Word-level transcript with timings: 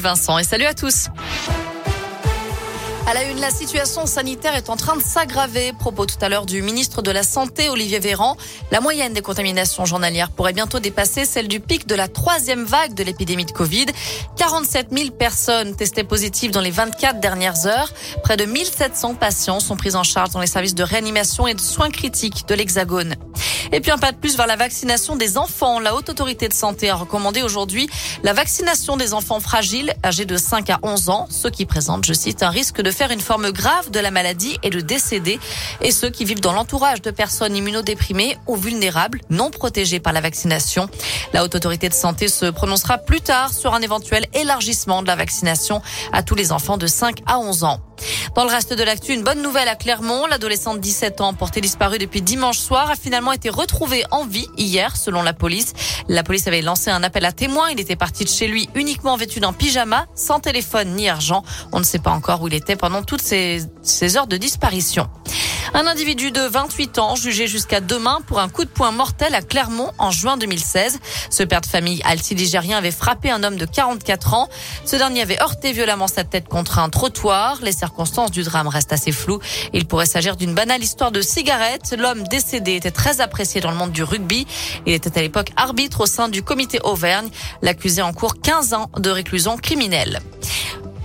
Vincent 0.00 0.38
et 0.38 0.44
salut 0.44 0.64
à 0.64 0.74
tous. 0.74 1.08
À 3.08 3.14
la 3.14 3.24
une, 3.24 3.40
la 3.40 3.50
situation 3.50 4.06
sanitaire 4.06 4.54
est 4.54 4.70
en 4.70 4.76
train 4.76 4.96
de 4.96 5.02
s'aggraver. 5.02 5.72
Propos 5.72 6.06
tout 6.06 6.18
à 6.20 6.28
l'heure 6.28 6.46
du 6.46 6.62
ministre 6.62 7.02
de 7.02 7.10
la 7.10 7.24
Santé, 7.24 7.68
Olivier 7.68 7.98
Véran. 7.98 8.36
La 8.70 8.80
moyenne 8.80 9.12
des 9.12 9.22
contaminations 9.22 9.86
journalières 9.86 10.30
pourrait 10.30 10.52
bientôt 10.52 10.78
dépasser 10.78 11.24
celle 11.24 11.48
du 11.48 11.58
pic 11.58 11.88
de 11.88 11.96
la 11.96 12.06
troisième 12.06 12.62
vague 12.62 12.94
de 12.94 13.02
l'épidémie 13.02 13.44
de 13.44 13.50
Covid. 13.50 13.86
47 14.36 14.88
000 14.96 15.10
personnes 15.10 15.74
testées 15.74 16.04
positives 16.04 16.52
dans 16.52 16.60
les 16.60 16.70
24 16.70 17.18
dernières 17.18 17.66
heures. 17.66 17.92
Près 18.22 18.36
de 18.36 18.44
1700 18.44 19.16
patients 19.16 19.58
sont 19.58 19.76
pris 19.76 19.96
en 19.96 20.04
charge 20.04 20.30
dans 20.30 20.40
les 20.40 20.46
services 20.46 20.76
de 20.76 20.84
réanimation 20.84 21.48
et 21.48 21.54
de 21.54 21.60
soins 21.60 21.90
critiques 21.90 22.46
de 22.46 22.54
l'Hexagone. 22.54 23.16
Et 23.72 23.80
puis 23.80 23.90
un 23.90 23.98
pas 23.98 24.12
de 24.12 24.16
plus 24.16 24.36
vers 24.36 24.46
la 24.46 24.56
vaccination 24.56 25.16
des 25.16 25.36
enfants. 25.36 25.80
La 25.80 25.94
Haute 25.94 26.08
Autorité 26.08 26.48
de 26.48 26.52
Santé 26.52 26.88
a 26.90 26.94
recommandé 26.94 27.42
aujourd'hui 27.42 27.88
la 28.22 28.32
vaccination 28.32 28.96
des 28.96 29.14
enfants 29.14 29.40
fragiles 29.40 29.94
âgés 30.04 30.24
de 30.24 30.36
5 30.36 30.70
à 30.70 30.78
11 30.82 31.10
ans, 31.10 31.26
ceux 31.30 31.50
qui 31.50 31.66
présentent, 31.66 32.06
je 32.06 32.12
cite, 32.12 32.42
un 32.42 32.50
risque 32.50 32.80
de 32.80 32.90
faire 32.90 33.10
une 33.10 33.20
forme 33.20 33.50
grave 33.50 33.90
de 33.90 34.00
la 34.00 34.10
maladie 34.10 34.58
et 34.62 34.70
de 34.70 34.80
décéder, 34.80 35.38
et 35.80 35.92
ceux 35.92 36.10
qui 36.10 36.24
vivent 36.24 36.40
dans 36.40 36.52
l'entourage 36.52 37.02
de 37.02 37.10
personnes 37.10 37.56
immunodéprimées 37.56 38.38
ou 38.46 38.56
vulnérables, 38.56 39.20
non 39.30 39.50
protégées 39.50 40.00
par 40.00 40.12
la 40.12 40.20
vaccination. 40.20 40.88
La 41.32 41.44
Haute 41.44 41.54
Autorité 41.54 41.88
de 41.88 41.94
Santé 41.94 42.28
se 42.28 42.46
prononcera 42.46 42.98
plus 42.98 43.20
tard 43.20 43.52
sur 43.52 43.74
un 43.74 43.82
éventuel 43.82 44.26
élargissement 44.34 45.02
de 45.02 45.06
la 45.06 45.16
vaccination 45.16 45.82
à 46.12 46.22
tous 46.22 46.34
les 46.34 46.52
enfants 46.52 46.78
de 46.78 46.86
5 46.86 47.20
à 47.26 47.38
11 47.38 47.64
ans. 47.64 47.87
Dans 48.38 48.44
le 48.44 48.50
reste 48.50 48.72
de 48.72 48.84
l'actu, 48.84 49.14
une 49.14 49.24
bonne 49.24 49.42
nouvelle 49.42 49.66
à 49.66 49.74
Clermont. 49.74 50.24
L'adolescente 50.26 50.76
de 50.76 50.82
17 50.82 51.20
ans, 51.22 51.34
portée 51.34 51.60
disparue 51.60 51.98
depuis 51.98 52.22
dimanche 52.22 52.58
soir, 52.58 52.88
a 52.88 52.94
finalement 52.94 53.32
été 53.32 53.50
retrouvée 53.50 54.04
en 54.12 54.24
vie 54.24 54.46
hier, 54.56 54.96
selon 54.96 55.22
la 55.22 55.32
police. 55.32 55.72
La 56.06 56.22
police 56.22 56.46
avait 56.46 56.62
lancé 56.62 56.88
un 56.88 57.02
appel 57.02 57.24
à 57.24 57.32
témoins. 57.32 57.70
Il 57.70 57.80
était 57.80 57.96
parti 57.96 58.22
de 58.22 58.28
chez 58.28 58.46
lui 58.46 58.70
uniquement 58.76 59.16
vêtu 59.16 59.40
d'un 59.40 59.52
pyjama, 59.52 60.06
sans 60.14 60.38
téléphone 60.38 60.94
ni 60.94 61.08
argent. 61.08 61.42
On 61.72 61.80
ne 61.80 61.84
sait 61.84 61.98
pas 61.98 62.12
encore 62.12 62.40
où 62.40 62.46
il 62.46 62.54
était 62.54 62.76
pendant 62.76 63.02
toutes 63.02 63.22
ces, 63.22 63.60
ces 63.82 64.16
heures 64.16 64.28
de 64.28 64.36
disparition. 64.36 65.08
Un 65.74 65.86
individu 65.86 66.30
de 66.30 66.40
28 66.40 66.98
ans 66.98 67.14
jugé 67.14 67.46
jusqu'à 67.46 67.80
demain 67.80 68.20
pour 68.26 68.40
un 68.40 68.48
coup 68.48 68.64
de 68.64 68.70
poing 68.70 68.90
mortel 68.90 69.34
à 69.34 69.42
Clermont 69.42 69.92
en 69.98 70.10
juin 70.10 70.36
2016. 70.36 70.98
Ce 71.30 71.42
père 71.42 71.60
de 71.60 71.66
famille 71.66 72.00
alti-ligérien 72.04 72.78
avait 72.78 72.90
frappé 72.90 73.30
un 73.30 73.42
homme 73.42 73.56
de 73.56 73.66
44 73.66 74.34
ans. 74.34 74.48
Ce 74.84 74.96
dernier 74.96 75.22
avait 75.22 75.40
heurté 75.42 75.72
violemment 75.72 76.08
sa 76.08 76.24
tête 76.24 76.48
contre 76.48 76.78
un 76.78 76.88
trottoir. 76.88 77.58
Les 77.62 77.72
circonstances 77.72 78.30
du 78.30 78.42
drame 78.42 78.68
restent 78.68 78.92
assez 78.92 79.12
floues. 79.12 79.40
Il 79.74 79.86
pourrait 79.86 80.06
s'agir 80.06 80.36
d'une 80.36 80.54
banale 80.54 80.82
histoire 80.82 81.12
de 81.12 81.20
cigarette. 81.20 81.94
L'homme 81.98 82.22
décédé 82.24 82.74
était 82.74 82.90
très 82.90 83.20
apprécié 83.20 83.60
dans 83.60 83.70
le 83.70 83.76
monde 83.76 83.92
du 83.92 84.02
rugby. 84.02 84.46
Il 84.86 84.94
était 84.94 85.18
à 85.18 85.22
l'époque 85.22 85.50
arbitre 85.56 86.02
au 86.02 86.06
sein 86.06 86.28
du 86.28 86.42
comité 86.42 86.80
Auvergne. 86.82 87.28
L'accusé 87.62 88.00
en 88.00 88.12
cours 88.12 88.40
15 88.40 88.72
ans 88.72 88.90
de 88.96 89.10
réclusion 89.10 89.56
criminelle. 89.56 90.20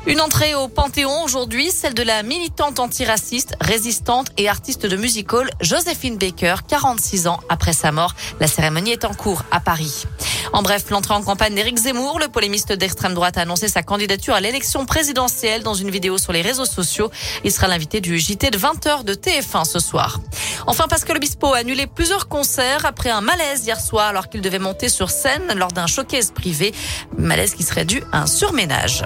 Une 0.05 0.19
entrée 0.19 0.53
au 0.53 0.67
Panthéon 0.67 1.23
aujourd'hui, 1.23 1.71
celle 1.71 1.93
de 1.93 2.03
la 2.03 2.23
militante 2.23 2.81
antiraciste, 2.81 3.55
résistante 3.61 4.27
et 4.37 4.49
artiste 4.49 4.85
de 4.85 4.97
music 4.97 5.31
hall 5.31 5.49
Joséphine 5.61 6.17
Baker, 6.17 6.55
46 6.67 7.27
ans 7.27 7.39
après 7.47 7.71
sa 7.71 7.93
mort. 7.93 8.13
La 8.41 8.47
cérémonie 8.47 8.91
est 8.91 9.05
en 9.05 9.13
cours 9.13 9.43
à 9.49 9.61
Paris. 9.61 10.03
En 10.51 10.61
bref, 10.61 10.89
l'entrée 10.89 11.13
en 11.13 11.23
campagne 11.23 11.55
d'Éric 11.55 11.77
Zemmour, 11.77 12.19
le 12.19 12.27
polémiste 12.27 12.73
d'extrême 12.73 13.13
droite, 13.13 13.37
a 13.37 13.41
annoncé 13.41 13.69
sa 13.69 13.81
candidature 13.81 14.33
à 14.33 14.41
l'élection 14.41 14.85
présidentielle 14.85 15.63
dans 15.63 15.73
une 15.73 15.89
vidéo 15.89 16.17
sur 16.17 16.33
les 16.33 16.41
réseaux 16.41 16.65
sociaux. 16.65 17.09
Il 17.45 17.53
sera 17.53 17.69
l'invité 17.69 18.01
du 18.01 18.19
JT 18.19 18.49
de 18.51 18.57
20h 18.57 19.05
de 19.05 19.13
TF1 19.13 19.63
ce 19.63 19.79
soir. 19.79 20.19
Enfin, 20.67 20.89
Pascal 20.89 21.15
Obispo 21.15 21.53
a 21.53 21.59
annulé 21.59 21.87
plusieurs 21.87 22.27
concerts 22.27 22.85
après 22.85 23.09
un 23.09 23.21
malaise 23.21 23.65
hier 23.65 23.79
soir 23.79 24.07
alors 24.07 24.27
qu'il 24.27 24.41
devait 24.41 24.59
monter 24.59 24.89
sur 24.89 25.09
scène 25.09 25.53
lors 25.55 25.71
d'un 25.71 25.87
showcase 25.87 26.31
privé. 26.31 26.73
Malaise 27.17 27.55
qui 27.55 27.63
serait 27.63 27.85
dû 27.85 28.03
à 28.11 28.23
un 28.23 28.27
surménage. 28.27 29.05